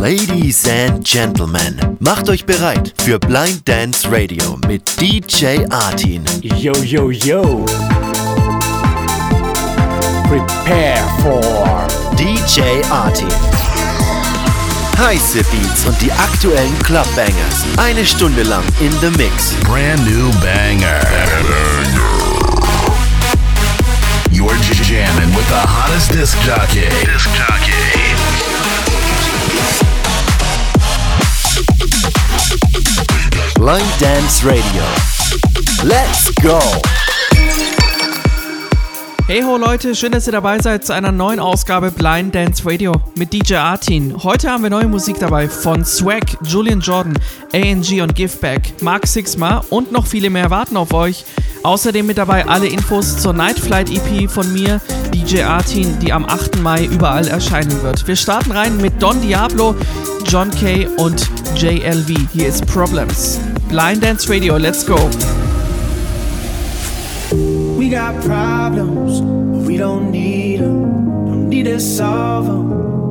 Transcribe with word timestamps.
Ladies 0.00 0.66
and 0.66 1.04
Gentlemen, 1.04 1.78
macht 1.98 2.30
euch 2.30 2.46
bereit 2.46 2.94
für 3.04 3.18
Blind 3.18 3.68
Dance 3.68 4.10
Radio 4.10 4.58
mit 4.66 4.98
DJ 4.98 5.58
Artin. 5.68 6.24
Yo, 6.40 6.72
yo, 6.82 7.10
yo. 7.10 7.66
Prepare 10.26 11.04
for 11.20 11.86
DJ 12.16 12.82
Artin. 12.90 13.28
Heiße 14.98 15.44
Beats 15.50 15.84
und 15.84 16.00
die 16.00 16.10
aktuellen 16.12 16.78
Clubbangers. 16.82 17.66
Eine 17.76 18.06
Stunde 18.06 18.44
lang 18.44 18.64
in 18.80 18.92
the 19.02 19.10
Mix. 19.18 19.54
Brand 19.64 20.02
new 20.06 20.30
banger. 20.40 20.98
You're 24.32 24.56
jamming 24.82 25.36
with 25.36 25.46
the 25.48 25.60
hottest 25.60 26.10
disc 26.12 26.38
jockey. 26.46 26.88
Disc 27.04 27.28
jockey. 27.36 28.59
Blind 33.60 33.84
Dance 34.00 34.42
Radio. 34.42 34.82
Let's 35.82 36.34
go! 36.36 36.58
Hey 39.26 39.42
ho 39.42 39.58
Leute, 39.58 39.94
schön, 39.94 40.12
dass 40.12 40.26
ihr 40.26 40.32
dabei 40.32 40.58
seid 40.60 40.86
zu 40.86 40.94
einer 40.94 41.12
neuen 41.12 41.38
Ausgabe 41.38 41.90
Blind 41.90 42.34
Dance 42.34 42.64
Radio 42.64 42.94
mit 43.16 43.34
DJ 43.34 43.56
Artin. 43.56 44.24
Heute 44.24 44.50
haben 44.50 44.62
wir 44.62 44.70
neue 44.70 44.88
Musik 44.88 45.18
dabei 45.18 45.46
von 45.46 45.84
Swag, 45.84 46.38
Julian 46.42 46.80
Jordan, 46.80 47.12
ANG 47.52 48.00
und 48.00 48.14
Giveback, 48.14 48.80
Mark 48.80 49.06
Sixma 49.06 49.62
und 49.68 49.92
noch 49.92 50.06
viele 50.06 50.30
mehr 50.30 50.48
warten 50.48 50.78
auf 50.78 50.94
euch. 50.94 51.26
Außerdem 51.62 52.06
mit 52.06 52.16
dabei 52.16 52.46
alle 52.46 52.66
Infos 52.66 53.18
zur 53.18 53.34
Night 53.34 53.60
Flight 53.60 53.90
EP 53.90 54.30
von 54.30 54.50
mir, 54.54 54.80
DJ 55.12 55.42
Artin, 55.42 55.98
die 55.98 56.14
am 56.14 56.24
8. 56.24 56.62
Mai 56.62 56.86
überall 56.86 57.28
erscheinen 57.28 57.82
wird. 57.82 58.08
Wir 58.08 58.16
starten 58.16 58.52
rein 58.52 58.78
mit 58.78 59.02
Don 59.02 59.20
Diablo, 59.20 59.76
John 60.24 60.50
Kay 60.50 60.88
und 60.96 61.28
JLV. 61.56 62.08
Hier 62.32 62.48
ist 62.48 62.66
Problems. 62.66 63.38
Blind 63.70 64.00
Dance 64.00 64.28
Radio. 64.28 64.56
Let's 64.56 64.82
go. 64.82 64.96
We 67.78 67.88
got 67.88 68.20
problems, 68.24 69.20
but 69.20 69.64
we 69.64 69.76
don't 69.76 70.10
need 70.10 70.58
them. 70.58 71.26
Don't 71.26 71.48
need 71.48 71.66
to 71.66 71.78
solve 71.78 72.46
them. 72.46 72.68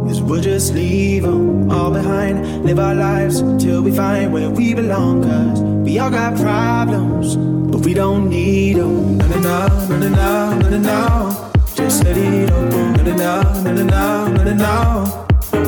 Cause 0.07 0.21
we'll 0.21 0.41
just 0.41 0.73
leave 0.73 1.23
them 1.23 1.71
all 1.71 1.91
behind. 1.91 2.66
Live 2.66 2.77
our 2.77 2.93
lives 2.93 3.41
till 3.57 3.81
we 3.81 3.95
find 3.95 4.33
where 4.33 4.49
we 4.49 4.73
belong. 4.73 5.23
Cause 5.23 5.61
we 5.61 5.97
all 5.97 6.11
got 6.11 6.35
problems, 6.35 7.38
but 7.38 7.85
we 7.85 7.94
don't 7.94 8.29
need 8.29 8.75
them. 8.75 9.17
No, 9.17 9.27
no, 9.27 9.67
no, 9.88 9.97
no, 9.97 10.59
no, 10.59 10.69
no, 10.69 10.77
no. 10.77 11.51
Just 11.73 12.03
let 12.03 12.17
it 12.17 12.51
open. 12.51 13.16
No, 13.16 13.16
no, 13.16 13.71
no, 13.71 13.71
no, 13.71 13.83
no, 13.85 14.27
no, 14.27 14.44
no, 14.44 14.53
no. 14.53 15.25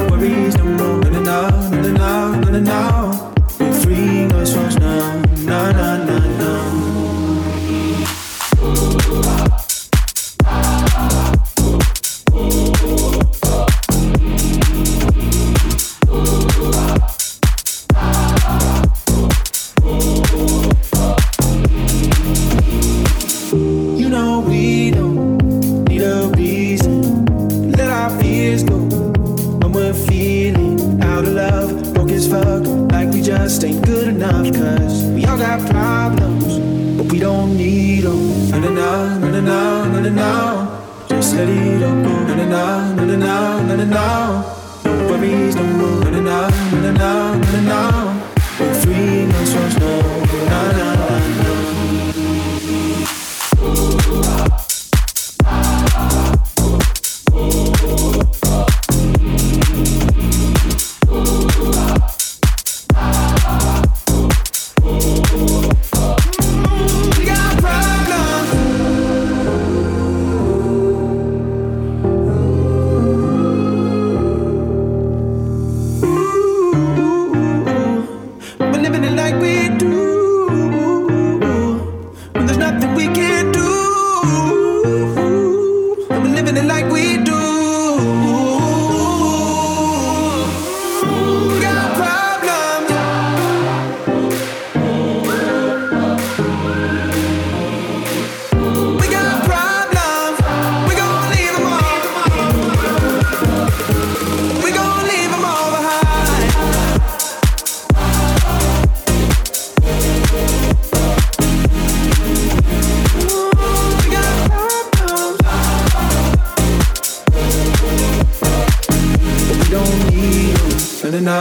Worries 0.09 0.57
no 0.57 0.65
more. 0.65 1.11
No, 1.11 1.21
no, 1.21 1.49
no, 1.69 1.81
no, 1.81 2.33
no, 2.33 2.51
no, 2.51 2.59
no 2.59 3.30
always 4.41 4.57
rush 4.57 4.75
no, 4.79 5.21
Nah, 5.45 5.71
nah, 5.71 6.05
nah, 6.05 6.19
nah. 6.37 6.80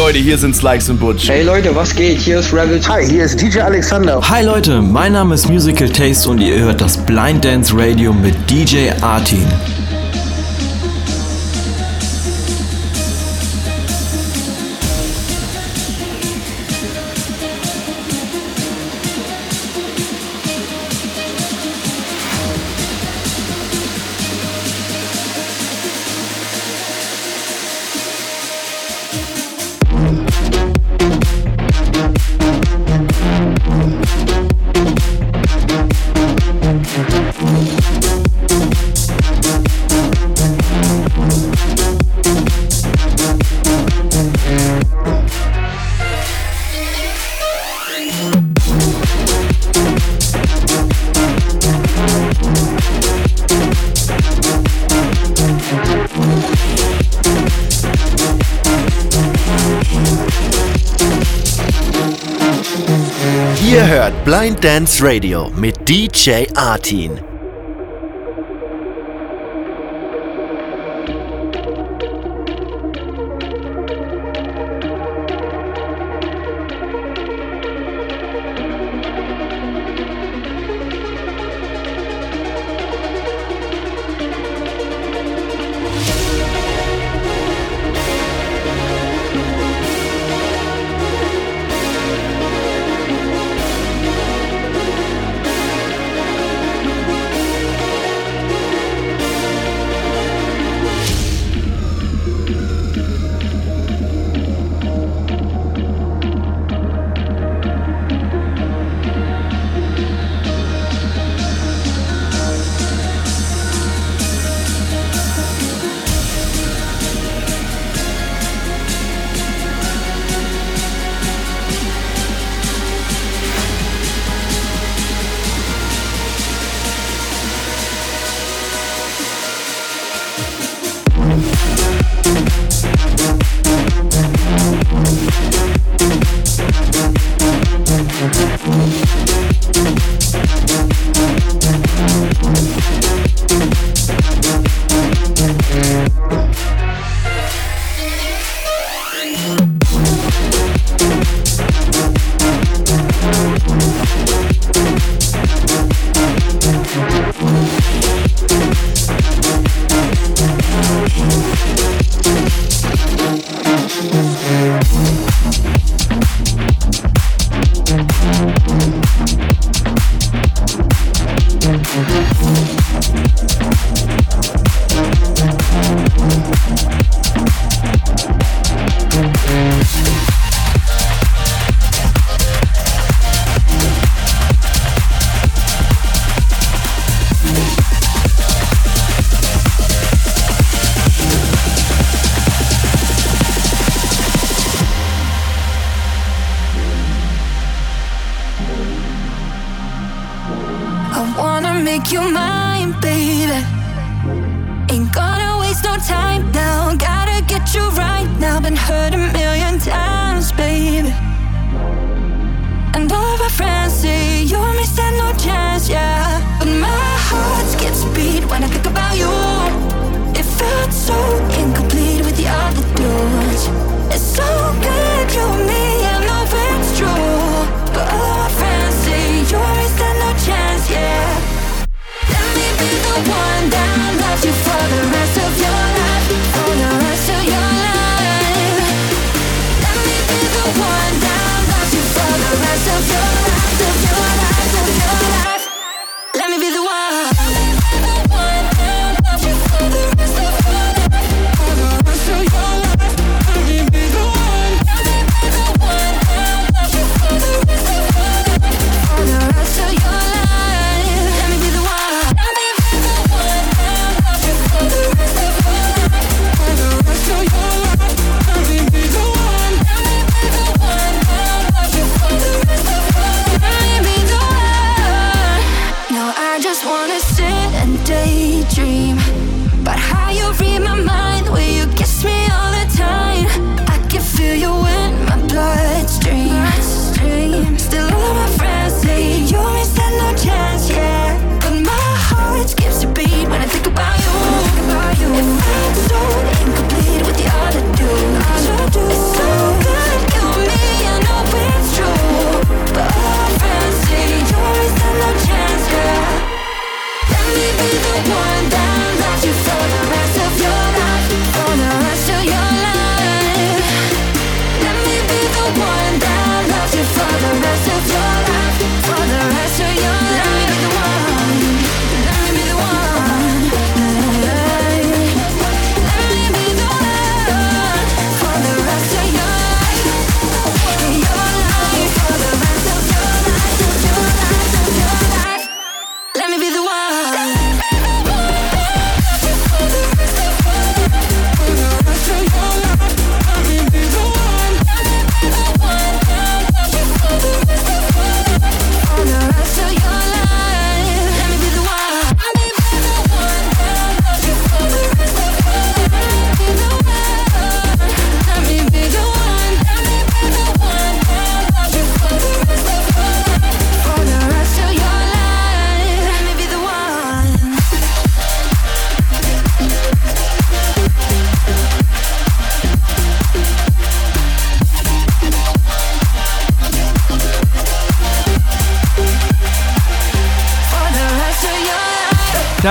Leute, 0.00 0.18
hier 0.18 0.38
sind 0.38 0.56
Slikes 0.56 0.88
und 0.88 0.98
Butch. 0.98 1.28
Hey 1.28 1.42
Leute, 1.42 1.76
was 1.76 1.94
geht? 1.94 2.20
Hier 2.20 2.38
ist 2.38 2.54
Rebel. 2.54 2.80
Hi, 2.88 3.06
hier 3.06 3.24
ist 3.24 3.38
DJ 3.38 3.60
Alexander. 3.60 4.18
Hi 4.30 4.42
Leute, 4.42 4.80
mein 4.80 5.12
Name 5.12 5.34
ist 5.34 5.46
Musical 5.46 5.90
Taste 5.90 6.30
und 6.30 6.38
ihr 6.38 6.58
hört 6.58 6.80
das 6.80 6.96
Blind 6.96 7.44
Dance 7.44 7.74
Radio 7.76 8.14
mit 8.14 8.34
DJ 8.50 8.92
Artin. 9.02 9.46
Ihr 63.58 63.86
hört 63.86 64.24
Blind 64.24 64.62
Dance 64.62 65.04
Radio 65.04 65.50
mit 65.56 65.88
DJ 65.88 66.46
Artin. 66.54 67.29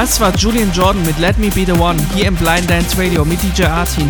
Das 0.01 0.22
war 0.22 0.34
Julian 0.34 0.72
Jordan 0.72 1.06
mit 1.06 1.20
Let 1.20 1.38
Me 1.39 1.50
Be 1.50 1.65
the 1.65 1.74
One 1.74 2.00
hier 2.15 2.27
im 2.27 2.36
Blind 2.36 2.70
Dance 2.70 2.98
Radio 2.98 3.25
mit 3.25 3.38
DJ 3.44 3.65
Artin. 3.65 4.08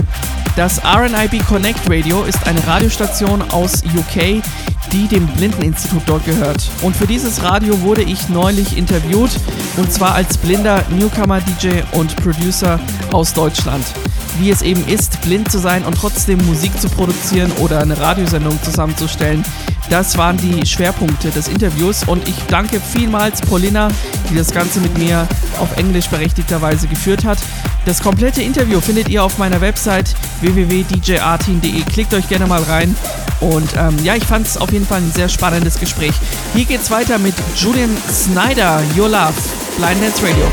Das 0.56 0.80
RNIB 0.86 1.44
Connect 1.48 1.80
Radio 1.90 2.26
ist 2.26 2.46
eine 2.46 2.64
Radiostation 2.68 3.42
aus 3.50 3.82
UK, 3.84 4.44
die 4.92 5.08
dem 5.08 5.26
Blindeninstitut 5.26 6.04
dort 6.06 6.24
gehört. 6.26 6.70
Und 6.84 6.96
für 6.96 7.08
dieses 7.08 7.42
Radio 7.42 7.82
wurde 7.82 8.04
ich 8.04 8.30
neulich 8.30 8.78
interviewt 8.78 9.32
und 9.78 9.92
zwar 9.92 10.14
als 10.14 10.38
blinder 10.38 10.86
Newcomer-DJ 10.92 11.82
und 11.94 12.16
Producer 12.18 12.80
aus 13.12 13.34
Deutschland. 13.34 13.84
Wie 14.40 14.50
es 14.50 14.62
eben 14.62 14.88
ist, 14.88 15.22
blind 15.22 15.52
zu 15.52 15.60
sein 15.60 15.84
und 15.84 15.96
trotzdem 15.96 16.44
Musik 16.46 16.80
zu 16.80 16.90
produzieren 16.90 17.52
oder 17.60 17.82
eine 17.82 18.00
Radiosendung 18.00 18.58
zusammenzustellen. 18.64 19.44
Das 19.90 20.18
waren 20.18 20.38
die 20.38 20.66
Schwerpunkte 20.66 21.30
des 21.30 21.48
Interviews 21.48 22.04
und 22.06 22.28
ich 22.28 22.36
danke 22.48 22.80
vielmals 22.80 23.42
Paulina, 23.42 23.90
die 24.30 24.36
das 24.36 24.52
Ganze 24.52 24.80
mit 24.80 24.98
mir 24.98 25.28
auf 25.60 25.76
Englisch 25.78 26.08
berechtigterweise 26.08 26.88
geführt 26.88 27.26
hat. 27.26 27.40
Das 27.86 28.02
komplette 28.02 28.42
Interview 28.42 28.82
findet 28.82 29.10
ihr 29.10 29.24
auf 29.24 29.38
meiner 29.38 29.62
Website 29.62 30.16
www.djartin.de. 30.42 31.82
Klickt 31.84 32.14
euch 32.14 32.30
gerne 32.30 32.46
mal 32.46 32.62
rein. 32.64 32.96
Und 33.40 33.70
ähm, 33.78 33.98
ja, 34.04 34.16
ich 34.16 34.26
fand 34.26 34.46
es 34.46 34.58
auf 34.58 34.72
jeden 34.72 34.86
Fall 34.86 35.00
ein 35.00 35.12
sehr 35.12 35.30
spannendes 35.30 35.80
Gespräch. 35.80 36.14
Hier 36.54 36.66
geht's 36.66 36.92
weiter 36.92 37.18
mit 37.18 37.36
Julian 37.56 37.96
Snyder, 38.12 38.82
Your 38.98 39.10
Love, 39.10 39.34
Blind 39.78 40.04
Dance 40.04 40.22
Radio. 40.22 40.46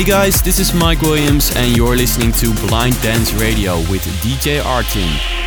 Hey 0.00 0.06
guys, 0.06 0.40
this 0.40 0.58
is 0.58 0.72
Mike 0.72 1.02
Williams, 1.02 1.54
and 1.56 1.76
you're 1.76 1.94
listening 1.94 2.32
to 2.32 2.54
Blind 2.66 2.98
Dance 3.02 3.34
Radio 3.34 3.80
with 3.90 4.00
DJ 4.22 4.62
Artin. 4.62 5.39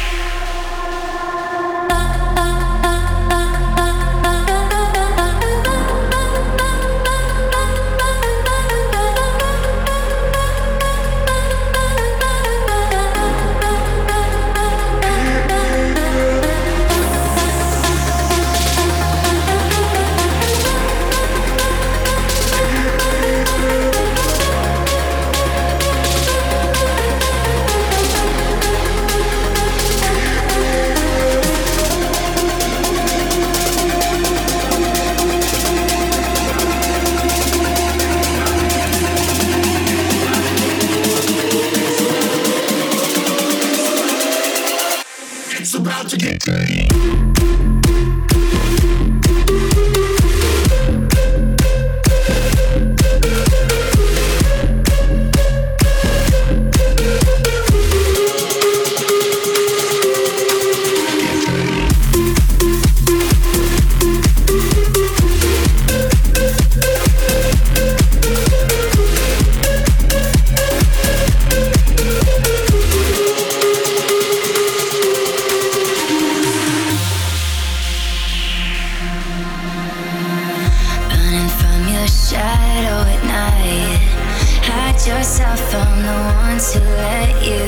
To 86.74 86.80
let 86.80 87.46
you. 87.46 87.64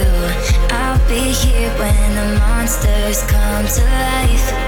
I'll 0.72 0.98
be 1.08 1.32
here 1.32 1.70
when 1.78 2.16
the 2.16 2.40
monsters 2.40 3.22
come 3.24 3.66
to 3.68 3.84
life. 3.84 4.65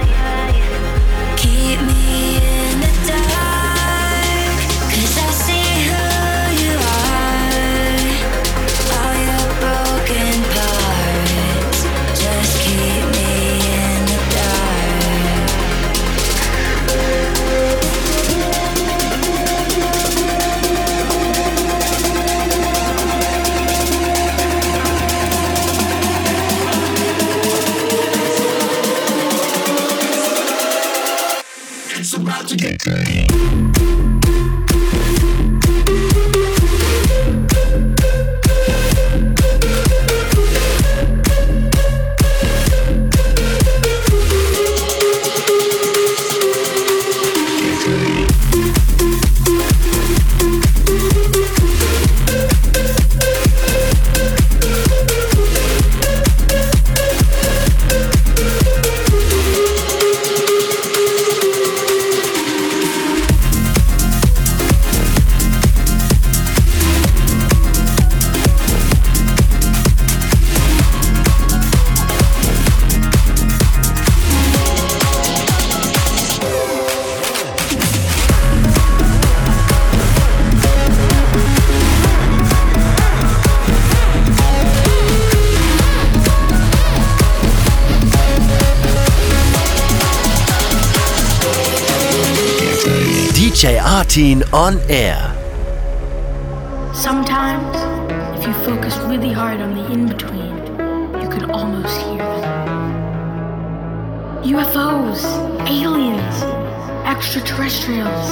DJ 93.57 93.79
Artin 93.79 94.43
on 94.53 94.79
air. 94.87 95.17
Sometimes, 96.93 97.75
if 98.37 98.45
you 98.45 98.53
focus 98.63 98.95
really 98.97 99.33
hard 99.33 99.61
on 99.61 99.73
the 99.73 99.91
in 99.91 100.07
between, 100.07 100.55
you 101.19 101.27
could 101.27 101.49
almost 101.49 101.99
hear 102.01 102.19
them. 102.19 102.83
UFOs, 104.43 105.23
aliens, 105.67 106.43
extraterrestrials. 107.07 108.29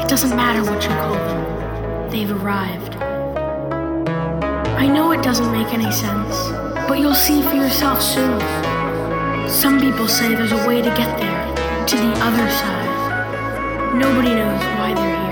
It 0.00 0.08
doesn't 0.08 0.36
matter 0.36 0.62
what 0.70 0.84
you 0.84 0.90
call 0.90 1.14
them, 1.14 2.10
they've 2.12 2.30
arrived. 2.30 2.94
I 4.78 4.86
know 4.86 5.10
it 5.10 5.24
doesn't 5.24 5.50
make 5.50 5.74
any 5.74 5.90
sense, 5.90 6.36
but 6.86 7.00
you'll 7.00 7.16
see 7.16 7.42
for 7.42 7.56
yourself 7.56 8.00
soon. 8.00 8.38
Some 9.50 9.80
people 9.80 10.06
say 10.06 10.36
there's 10.36 10.52
a 10.52 10.64
way 10.64 10.80
to 10.80 10.90
get 10.90 11.18
there, 11.18 11.86
to 11.86 11.96
the 11.96 12.12
other 12.22 12.48
side. 12.52 12.83
Nobody 13.94 14.34
knows 14.34 14.60
why 14.76 14.92
they're 14.92 15.20
here, 15.20 15.23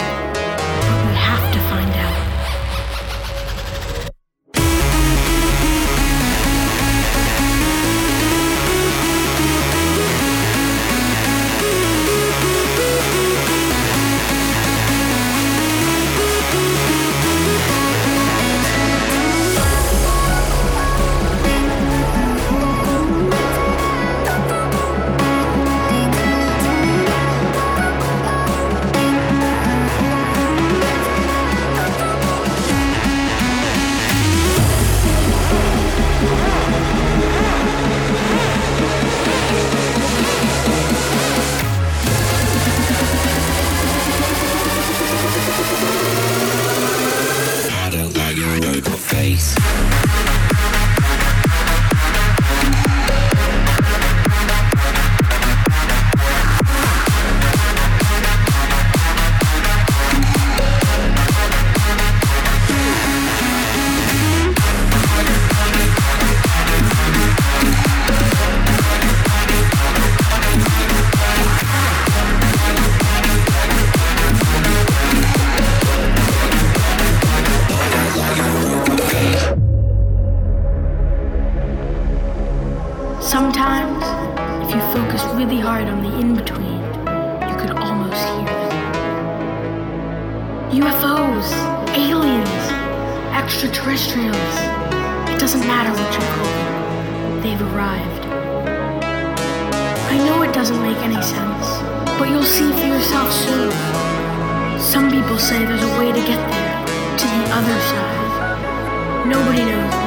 Some 104.92 105.11
people 105.11 105.38
say 105.38 105.64
there's 105.64 105.83
a 105.83 105.99
way 105.99 106.12
to 106.12 106.21
get 106.21 106.40
there, 106.51 106.87
to 107.16 107.27
the 107.27 107.45
other 107.57 107.79
side. 107.90 109.27
Nobody 109.27 109.64
knows 109.64 110.02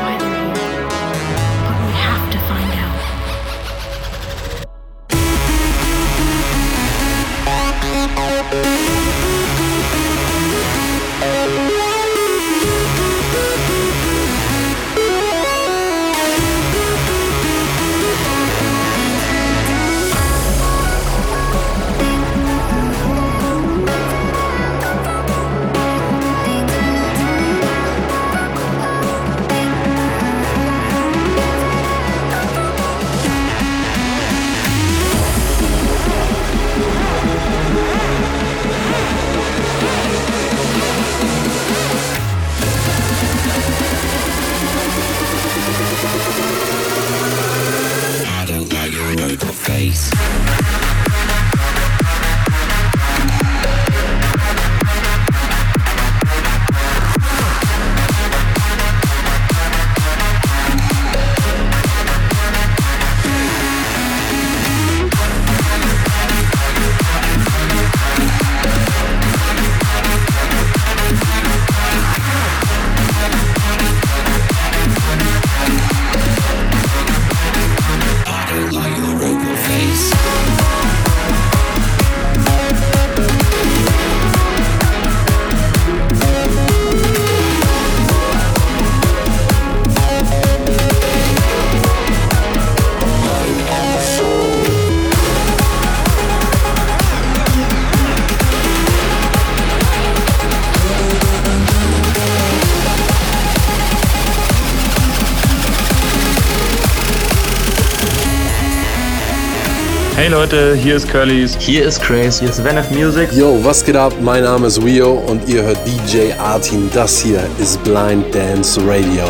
Hey 110.25 110.31
Leute, 110.31 110.73
hier 110.73 110.95
ist 110.95 111.07
Curlys. 111.07 111.55
Hier 111.59 111.85
ist 111.85 112.01
Craze. 112.01 112.39
Hier 112.39 112.49
ist 112.49 112.63
Van 112.63 112.79
of 112.79 112.89
Music. 112.89 113.31
Yo, 113.31 113.63
was 113.63 113.85
geht 113.85 113.95
ab? 113.95 114.11
Mein 114.19 114.41
Name 114.41 114.65
ist 114.65 114.83
Wio 114.83 115.23
und 115.27 115.47
ihr 115.47 115.61
hört 115.61 115.77
DJ 115.85 116.33
Artin. 116.39 116.89
Das 116.95 117.21
hier 117.21 117.47
ist 117.59 117.83
Blind 117.83 118.33
Dance 118.33 118.81
Radio. 118.87 119.23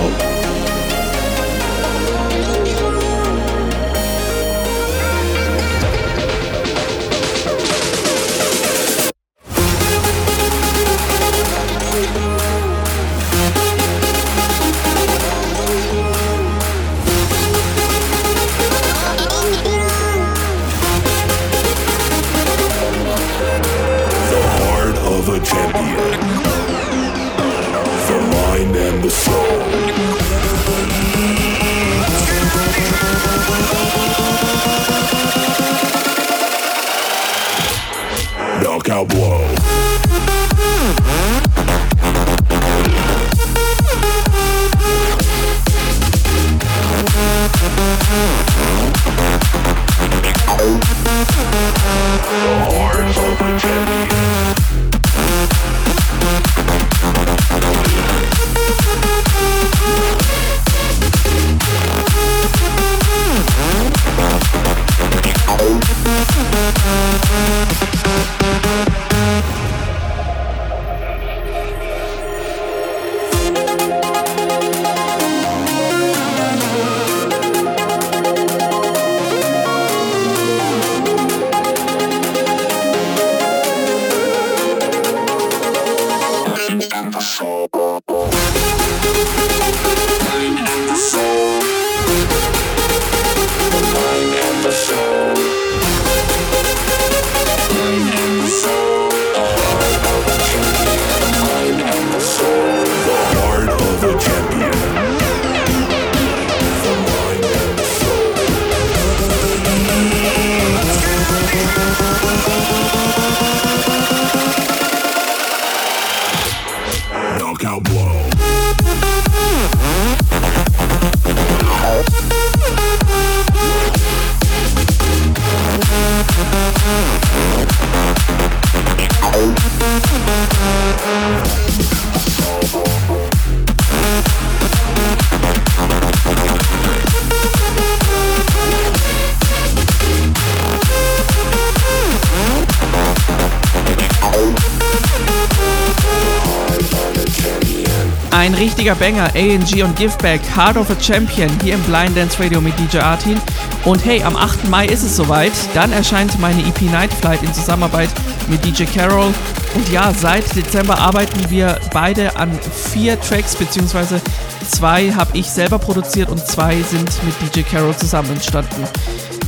Richtiger 148.86 149.04
Banger, 149.04 149.32
ANG 149.34 149.84
und 149.84 149.96
Giveback, 149.96 150.42
Heart 150.56 150.78
of 150.78 150.92
a 150.92 150.96
Champion 151.02 151.50
hier 151.64 151.74
im 151.74 151.82
Blind 151.84 152.16
Dance 152.16 152.40
Radio 152.40 152.62
mit 152.62 152.78
DJ 152.78 153.00
Artin. 153.00 153.42
Und 153.84 154.06
hey, 154.06 154.22
am 154.22 154.36
8. 154.36 154.70
Mai 154.70 154.86
ist 154.86 155.02
es 155.02 155.16
soweit. 155.16 155.54
Dann 155.74 155.92
erscheint 155.92 156.40
meine 156.40 156.62
EP 156.62 156.84
Night 156.84 157.12
Flight 157.12 157.42
in 157.42 157.52
Zusammenarbeit 157.52 158.10
mit 158.48 158.64
DJ 158.64 158.84
Carol. 158.84 159.34
Und 159.74 159.92
ja, 159.92 160.14
seit 160.14 160.56
Dezember 160.56 161.00
arbeiten 161.00 161.50
wir 161.50 161.80
beide 161.94 162.36
an 162.36 162.52
vier 162.92 163.20
Tracks, 163.20 163.56
beziehungsweise 163.56 164.22
zwei 164.70 165.12
habe 165.12 165.36
ich 165.36 165.50
selber 165.50 165.80
produziert 165.80 166.30
und 166.30 166.46
zwei 166.46 166.80
sind 166.84 167.10
mit 167.24 167.56
DJ 167.56 167.62
Carol 167.62 167.96
zusammen 167.96 168.30
entstanden. 168.34 168.84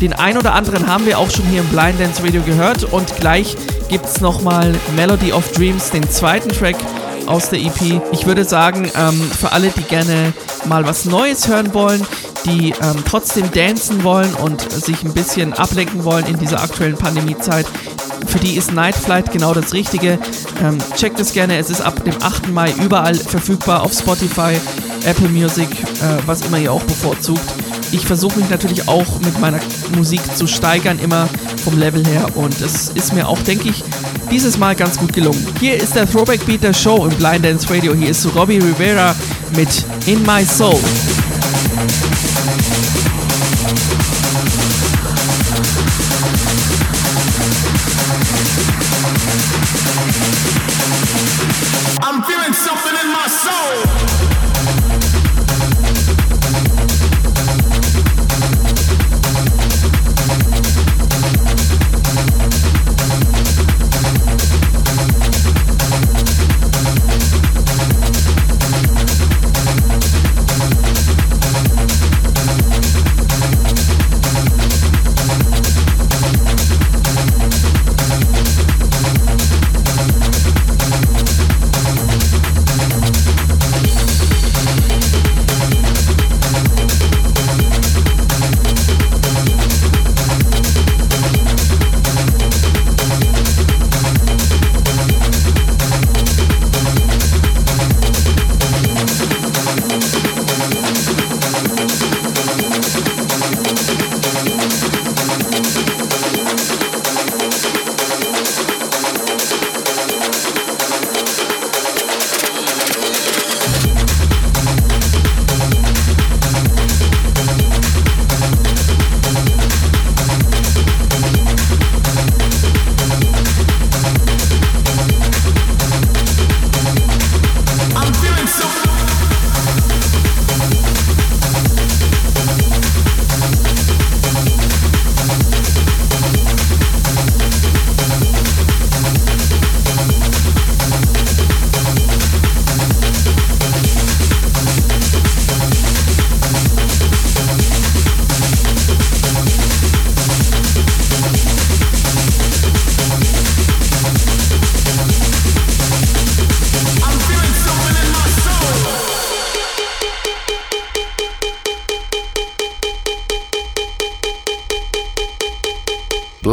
Den 0.02 0.14
ein 0.14 0.38
oder 0.38 0.54
anderen 0.54 0.88
haben 0.88 1.06
wir 1.06 1.20
auch 1.20 1.30
schon 1.30 1.46
hier 1.46 1.62
im 1.62 1.68
Blind 1.68 2.00
Dance 2.00 2.24
Radio 2.24 2.42
gehört 2.42 2.86
und 2.86 3.16
gleich 3.18 3.56
gibt 3.88 4.06
es 4.06 4.20
nochmal 4.20 4.74
Melody 4.96 5.32
of 5.32 5.52
Dreams, 5.52 5.92
den 5.92 6.10
zweiten 6.10 6.50
Track 6.50 6.78
aus 7.28 7.50
der 7.50 7.60
EP. 7.60 8.02
Ich 8.12 8.26
würde 8.26 8.44
sagen, 8.44 8.90
ähm, 8.96 9.20
für 9.20 9.52
alle, 9.52 9.70
die 9.70 9.84
gerne 9.84 10.34
mal 10.66 10.86
was 10.86 11.06
Neues 11.06 11.48
hören 11.48 11.74
wollen, 11.74 12.06
die 12.46 12.70
ähm, 12.70 13.04
trotzdem 13.06 13.52
dancen 13.52 14.04
wollen 14.04 14.34
und 14.36 14.62
sich 14.72 15.04
ein 15.04 15.14
bisschen 15.14 15.54
ablenken 15.54 16.04
wollen 16.04 16.26
in 16.26 16.38
dieser 16.38 16.62
aktuellen 16.62 16.98
Pandemiezeit, 16.98 17.66
für 18.26 18.40
die 18.40 18.56
ist 18.56 18.74
Night 18.74 18.96
Flight 18.96 19.32
genau 19.32 19.54
das 19.54 19.74
Richtige. 19.74 20.20
Ähm, 20.62 20.78
checkt 20.96 21.20
es 21.20 21.34
gerne, 21.34 21.58
es 21.58 21.70
ist 21.70 21.82
ab 21.82 22.04
dem 22.04 22.16
8. 22.22 22.50
Mai 22.50 22.74
überall 22.84 23.16
verfügbar 23.16 23.84
auf 23.84 23.94
Spotify, 23.94 24.58
Apple 25.06 25.30
Music, 25.30 25.70
äh, 25.72 26.18
was 26.26 26.42
immer 26.42 26.58
ihr 26.58 26.72
auch 26.72 26.84
bevorzugt. 26.84 27.42
Ich 27.92 28.06
versuche 28.06 28.40
mich 28.40 28.50
natürlich 28.50 28.88
auch 28.90 29.20
mit 29.22 29.40
meiner 29.40 29.60
Musik 29.96 30.22
zu 30.36 30.46
steigern, 30.46 31.00
immer 31.00 31.30
vom 31.64 31.78
Level 31.78 32.06
her. 32.06 32.28
Und 32.36 32.60
es 32.60 32.90
ist 32.90 33.14
mir 33.14 33.28
auch, 33.28 33.40
denke 33.40 33.70
ich, 33.70 33.84
dieses 34.30 34.58
Mal 34.58 34.76
ganz 34.76 34.98
gut 34.98 35.14
gelungen. 35.14 35.46
Hier 35.60 35.76
ist 35.76 35.96
der 35.96 36.10
Throwback 36.10 36.46
Beat 36.46 36.64
der 36.64 36.74
Show 36.74 37.06
im 37.06 37.16
Blind 37.18 37.46
Dance 37.46 37.70
Radio. 37.74 37.94
Hier 37.94 38.10
ist 38.10 38.26
Robbie 38.36 38.58
Rivera 38.58 39.16
mit 39.56 39.70
In 40.06 40.24
My 40.24 40.44
Soul. 40.46 40.80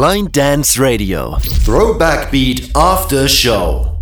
Blind 0.05 0.31
Dance 0.31 0.77
Radio. 0.77 1.39
Throwback 1.39 2.29
Beat 2.31 2.69
After 2.75 3.27
Show. 3.27 3.94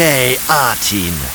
DJ 0.00 0.38
Artin. 0.48 1.29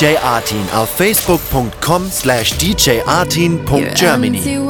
DJ 0.00 0.16
Artin 0.16 0.64
auf 0.72 0.88
facebook.com 0.88 2.10
slash 2.10 2.56
djartin.germany. 2.56 4.69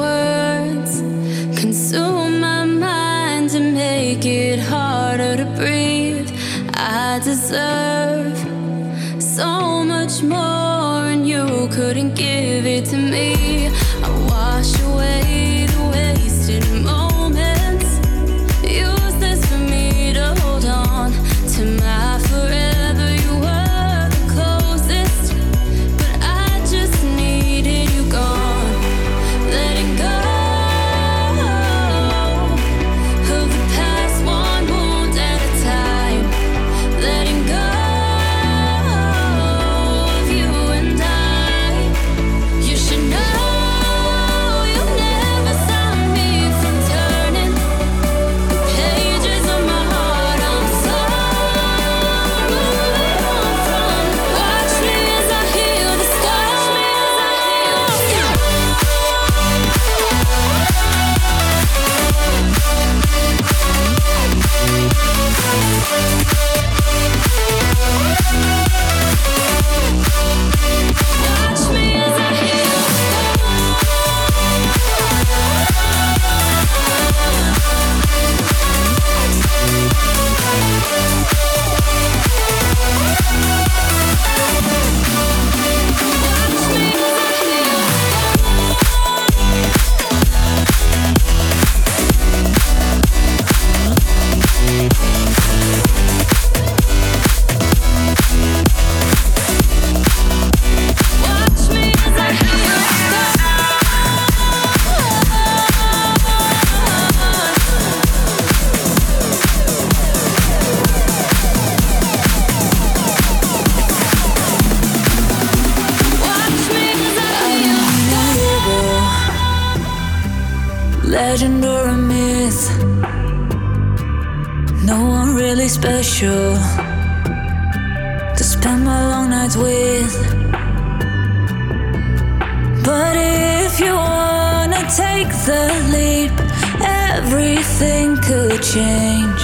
nothing 138.10 138.22
could 138.22 138.62
change. 138.62 139.42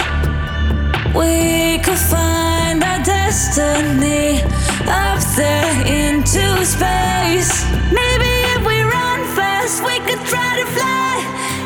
We 1.14 1.78
could 1.78 1.98
find 1.98 2.82
our 2.82 3.02
destiny 3.02 4.42
up 4.86 5.20
there 5.36 5.86
into 5.86 6.64
space. 6.64 7.64
Maybe 7.92 8.32
if 8.54 8.66
we 8.66 8.80
run 8.82 9.20
fast, 9.34 9.82
we 9.84 9.98
could 10.00 10.22
try 10.26 10.56
to 10.60 10.66
fly 10.76 11.14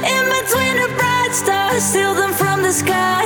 in 0.05 0.25
between 0.39 0.77
the 0.77 0.95
bright 0.97 1.33
stars, 1.33 1.83
steal 1.83 2.15
them 2.15 2.33
from 2.33 2.63
the 2.63 2.73
sky. 2.73 3.25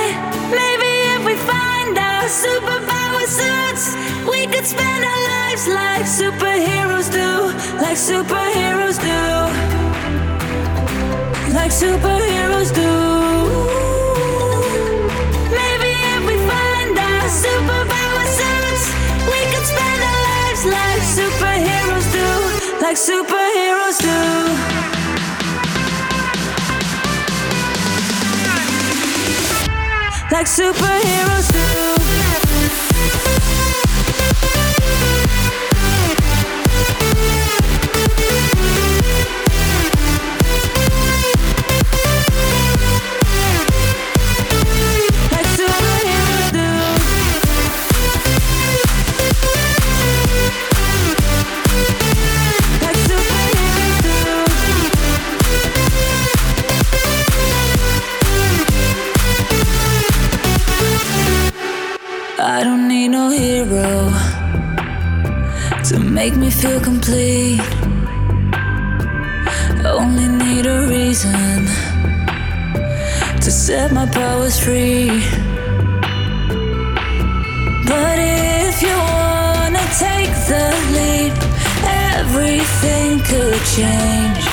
Maybe 0.49 0.91
if 1.15 1.25
we 1.25 1.35
find 1.35 1.97
our 1.97 2.25
superpower 2.25 3.25
suits, 3.27 3.95
we 4.29 4.47
could 4.47 4.65
spend 4.65 5.03
our 5.03 5.21
lives 5.33 5.67
like 5.67 6.05
superheroes 6.05 7.11
do, 7.11 7.53
like 7.81 7.97
superheroes 7.97 8.99
do 9.01 9.94
like 11.55 11.71
superheroes 11.71 12.71
do. 12.75 12.91
Maybe 15.59 15.89
if 16.13 16.21
we 16.27 16.35
find 16.51 16.97
our 16.97 17.27
superpower 17.43 18.25
suits, 18.37 18.85
we 19.31 19.39
could 19.51 19.65
spend 19.65 20.01
our 20.11 20.21
lives 20.29 20.61
like 20.75 21.01
superheroes 21.17 22.07
do, 22.11 22.27
like 22.81 22.97
superheroes 22.97 23.97
do. 24.07 24.19
Like 30.31 30.47
superheroes 30.47 31.47
do. 31.53 31.65
Me 66.33 66.49
feel 66.49 66.79
complete. 66.79 67.61
I 69.85 69.91
only 69.93 70.27
need 70.27 70.65
a 70.65 70.87
reason 70.87 71.67
to 73.43 73.51
set 73.51 73.91
my 73.91 74.07
powers 74.07 74.59
free. 74.59 75.21
But 77.85 78.17
if 78.17 78.81
you 78.81 78.95
wanna 79.13 79.85
take 80.05 80.33
the 80.49 80.65
leap, 80.97 81.35
everything 82.17 83.19
could 83.29 83.61
change. 83.77 84.43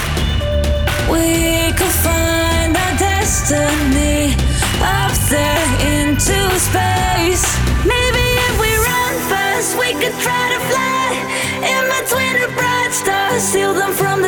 We 1.11 1.73
could 1.79 1.97
find 2.05 2.77
our 2.77 2.95
destiny 2.99 4.37
up 4.83 5.13
there 5.33 5.69
into 5.97 6.39
space. 6.69 7.47
Maybe 7.87 8.25
if 8.49 8.55
we 8.61 8.71
run 8.89 9.15
fast, 9.31 9.79
we 9.79 9.95
could 9.95 10.17
try 10.21 10.52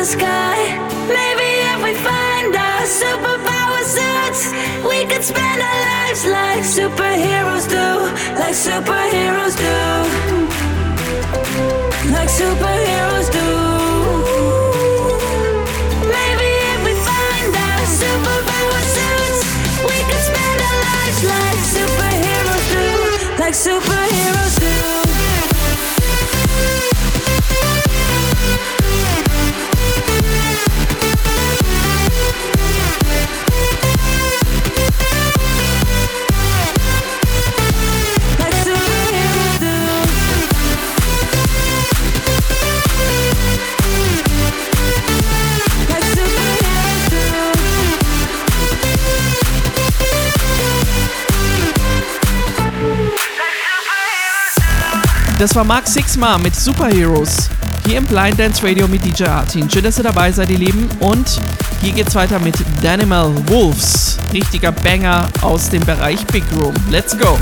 sky. 0.05 0.77
Maybe 1.07 1.49
if 1.73 1.79
we 1.83 1.93
find 1.95 2.55
our 2.55 2.83
superpower 3.01 3.81
suits, 3.95 4.53
we 4.87 5.03
could 5.09 5.23
spend 5.23 5.61
our 5.61 5.79
lives 5.89 6.25
like 6.25 6.63
superheroes 6.77 7.65
do, 7.67 7.87
like 8.39 8.53
superheroes 8.53 9.55
do, 9.57 9.77
like 12.13 12.29
superheroes 12.29 13.31
do. 13.31 13.44
Das 55.37 55.53
war 55.53 55.65
Mark 55.65 55.85
Sixma 55.85 56.37
mit 56.37 56.55
Superheroes. 56.55 57.49
Hier 57.85 57.97
im 57.97 58.05
Blind 58.05 58.39
Dance 58.39 58.65
Radio 58.65 58.87
mit 58.87 59.03
DJ 59.03 59.25
Artin. 59.25 59.69
Schön, 59.69 59.83
dass 59.83 59.97
ihr 59.97 60.03
dabei 60.03 60.31
seid, 60.31 60.49
ihr 60.49 60.57
Lieben. 60.57 60.87
Und 61.01 61.41
hier 61.81 61.91
geht's 61.91 62.15
weiter 62.15 62.39
mit 62.39 62.55
Danimal 62.81 63.31
Wolves. 63.47 64.17
Richtiger 64.31 64.71
Banger 64.71 65.27
aus 65.41 65.69
dem 65.69 65.85
Bereich 65.85 66.25
Big 66.27 66.45
Room. 66.57 66.73
Let's 66.89 67.17
go! 67.17 67.37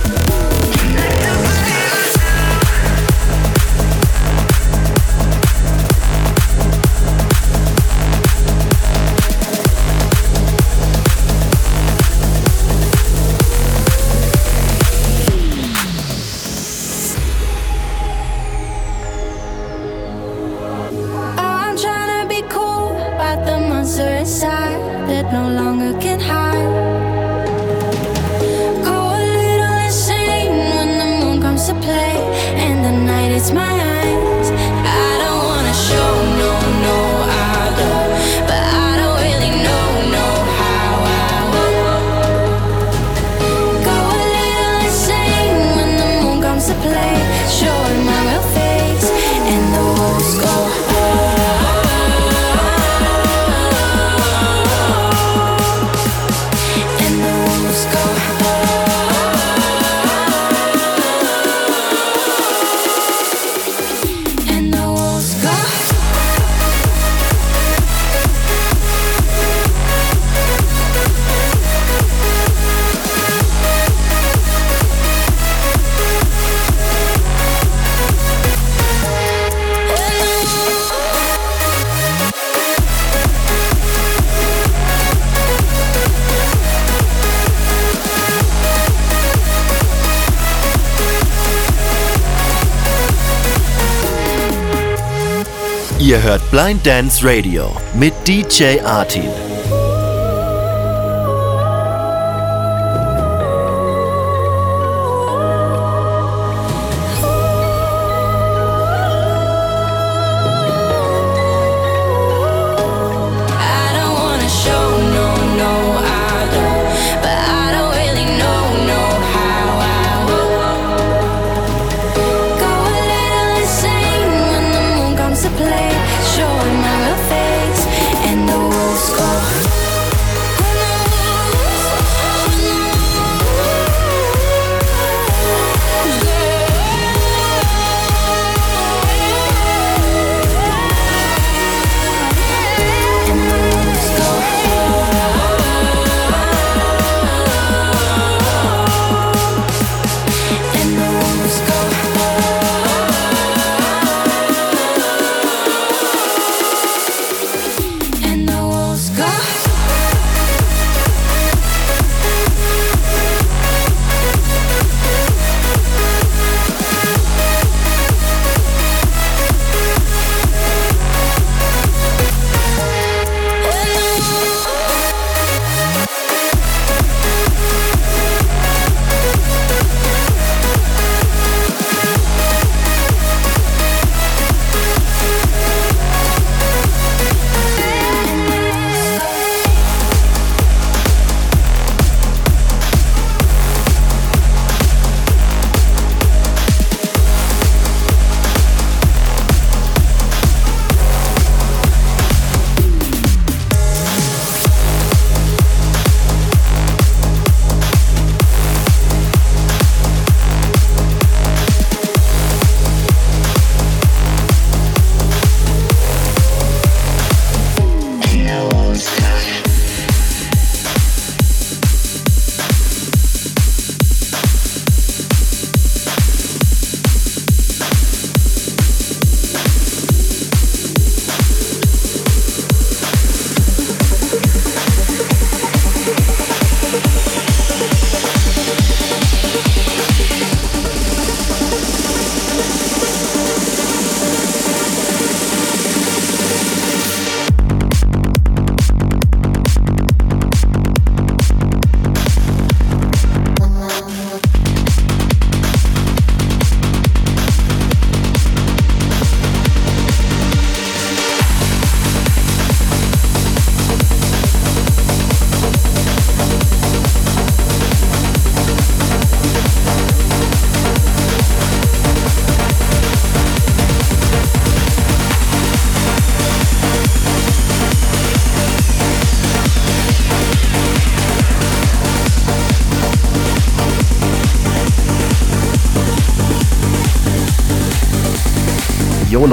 Ihr 96.14 96.22
hört 96.22 96.51
Blind 96.51 96.86
Dance 96.86 97.26
Radio 97.28 97.76
mit 97.95 98.14
DJ 98.28 98.80
Artin. 98.82 99.42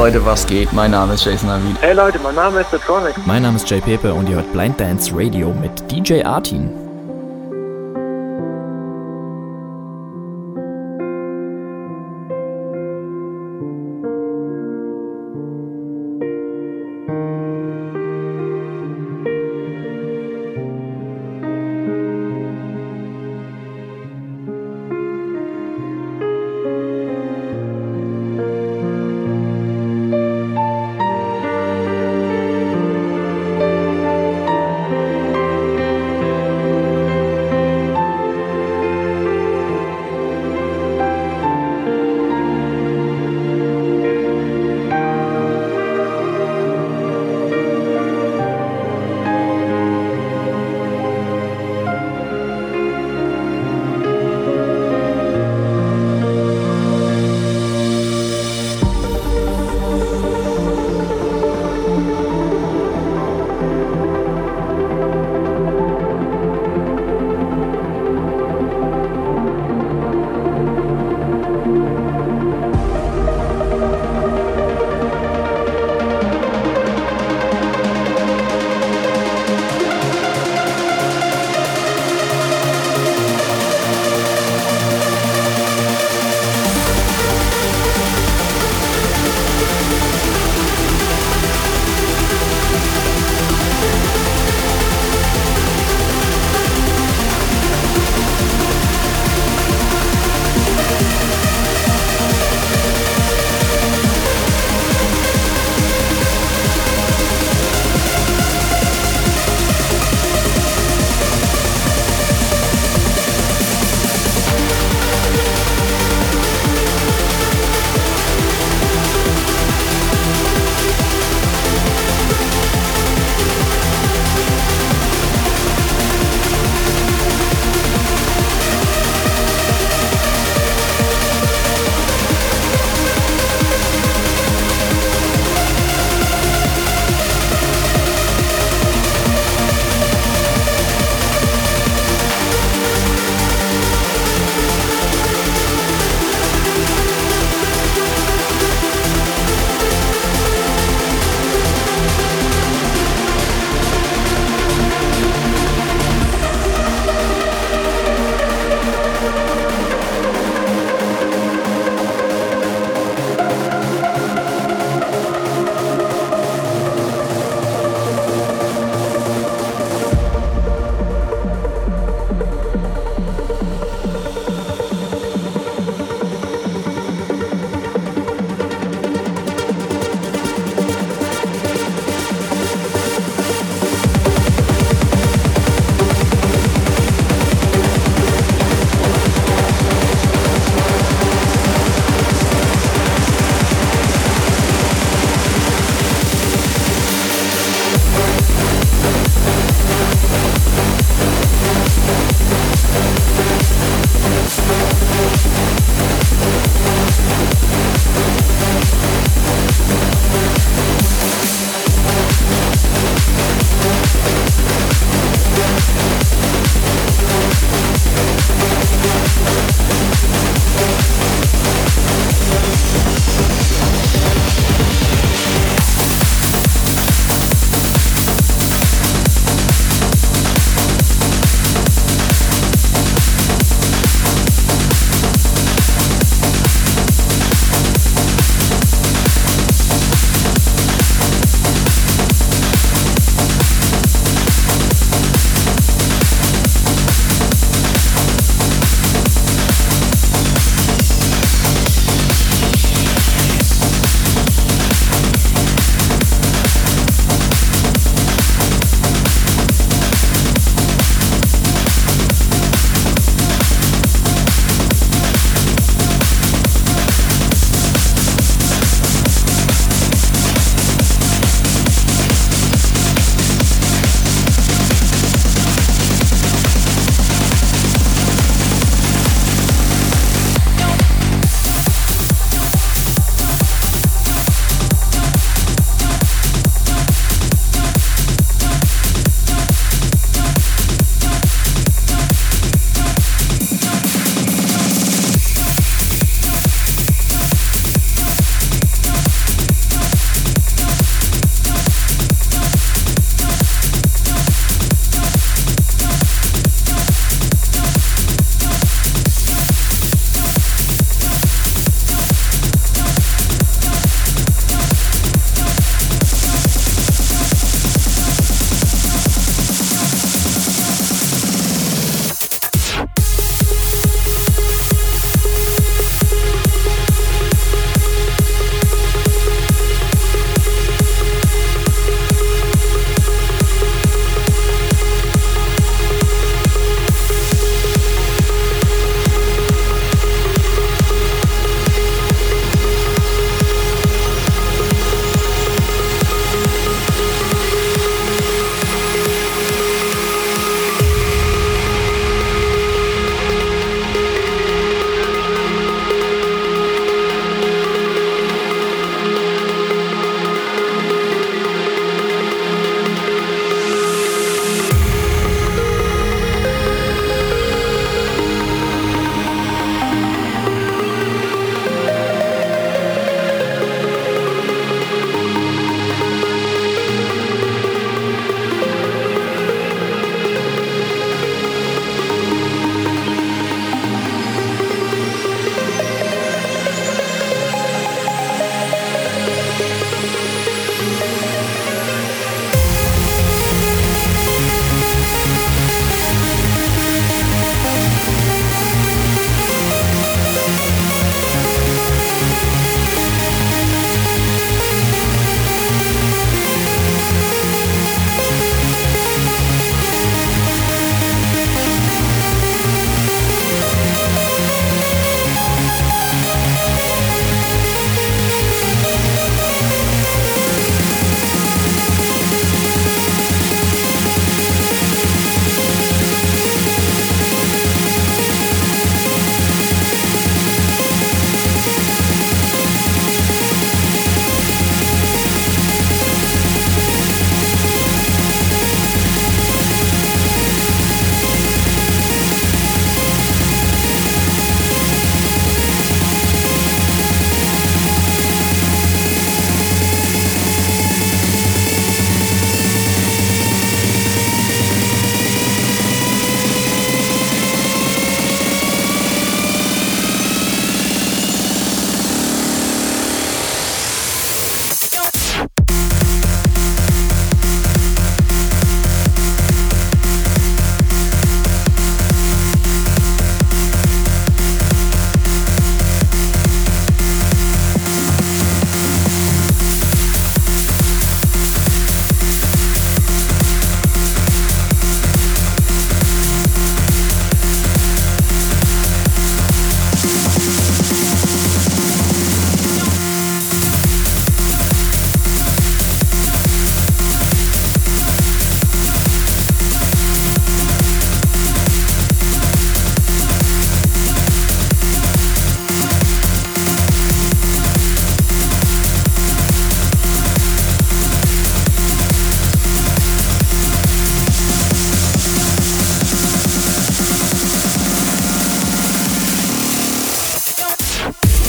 Leute, 0.00 0.24
was 0.24 0.46
geht? 0.46 0.72
Mein 0.72 0.92
Name 0.92 1.12
ist 1.12 1.26
Jason 1.26 1.50
Navid. 1.50 1.76
Hey 1.82 1.92
Leute, 1.92 2.18
mein 2.20 2.34
Name 2.34 2.62
ist 2.62 2.72
Detronic. 2.72 3.14
Mein 3.26 3.42
Name 3.42 3.56
ist 3.56 3.68
Jay 3.68 3.82
Pepe 3.82 4.14
und 4.14 4.30
ihr 4.30 4.36
hört 4.36 4.50
Blind 4.50 4.80
Dance 4.80 5.12
Radio 5.14 5.52
mit 5.52 5.92
DJ 5.92 6.22
Artin. 6.24 6.89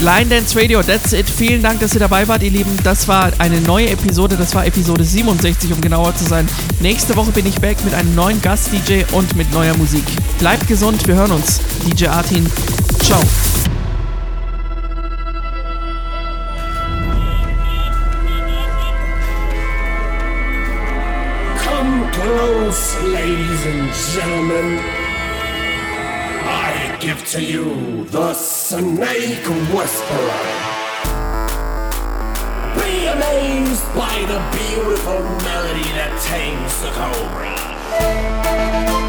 Line 0.01 0.29
Dance 0.29 0.55
Radio, 0.55 0.81
that's 0.81 1.13
it. 1.13 1.29
Vielen 1.29 1.61
Dank, 1.61 1.79
dass 1.79 1.93
ihr 1.93 1.99
dabei 1.99 2.27
wart, 2.27 2.41
ihr 2.41 2.49
Lieben. 2.49 2.75
Das 2.83 3.07
war 3.07 3.31
eine 3.37 3.61
neue 3.61 3.91
Episode, 3.91 4.35
das 4.35 4.55
war 4.55 4.65
Episode 4.65 5.03
67, 5.03 5.71
um 5.71 5.79
genauer 5.79 6.15
zu 6.15 6.25
sein. 6.25 6.47
Nächste 6.79 7.15
Woche 7.15 7.31
bin 7.31 7.45
ich 7.45 7.61
back 7.61 7.77
mit 7.85 7.93
einem 7.93 8.15
neuen 8.15 8.41
Gast-DJ 8.41 9.03
und 9.11 9.35
mit 9.35 9.51
neuer 9.53 9.77
Musik. 9.77 10.03
Bleibt 10.39 10.67
gesund, 10.67 11.07
wir 11.07 11.13
hören 11.13 11.31
uns. 11.31 11.61
DJ 11.85 12.07
Artin, 12.07 12.49
ciao. 13.03 13.21
Come 21.63 22.09
close, 22.11 22.97
ladies 23.05 23.65
and 23.67 23.91
gentlemen. 24.15 25.00
Give 27.01 27.25
to 27.31 27.41
you 27.41 28.05
the 28.05 28.33
Snake 28.35 29.43
Whisperer. 29.73 30.45
Be 32.75 33.07
amazed 33.07 33.87
by 33.95 34.23
the 34.27 34.39
beautiful 34.55 35.23
melody 35.41 35.89
that 35.97 36.13
tames 36.21 36.79
the 36.83 36.91
cobra. 36.91 39.00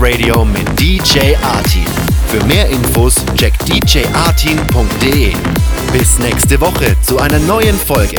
Radio 0.00 0.44
mit 0.44 0.64
DJ 0.78 1.34
Artin. 1.42 1.84
Für 2.28 2.44
mehr 2.46 2.68
Infos 2.68 3.14
checkt 3.34 3.68
djartin.de. 3.68 5.32
Bis 5.92 6.18
nächste 6.18 6.60
Woche 6.60 6.96
zu 7.02 7.18
einer 7.18 7.38
neuen 7.40 7.76
Folge 7.76 8.16